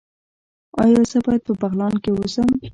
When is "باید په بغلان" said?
1.25-1.93